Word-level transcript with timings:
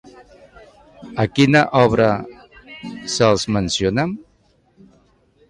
A 1.23 1.25
quina 1.33 1.61
obra 1.81 2.07
se'ls 3.17 3.47
menciona? 3.59 4.09